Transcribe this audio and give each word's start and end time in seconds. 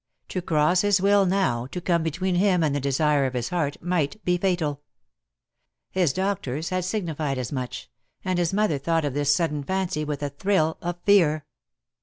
To 0.29 0.41
cross 0.41 0.81
his 0.81 0.99
will 0.99 1.27
now, 1.27 1.67
to 1.67 1.79
come 1.79 2.01
between 2.01 2.33
him 2.33 2.63
and 2.63 2.73
the 2.73 2.79
desire 2.79 3.25
DEAD 3.25 3.25
LOVE 3.25 3.33
HAS 3.35 3.45
CHAINS. 3.45 3.49
I4I 3.49 3.49
of 3.49 3.49
his 3.49 3.49
heart, 3.49 3.83
might 3.87 4.25
be 4.25 4.37
fatal. 4.39 4.81
His 5.91 6.11
doctors 6.11 6.69
had 6.69 6.85
signified 6.85 7.37
as 7.37 7.51
much; 7.51 7.87
and 8.25 8.39
his 8.39 8.51
mother 8.51 8.79
thought 8.79 9.05
of 9.05 9.13
this 9.13 9.35
sudden 9.35 9.63
fancy 9.63 10.03
with 10.03 10.23
a 10.23 10.31
thrill 10.31 10.79
of 10.81 10.97
fear. 11.05 11.45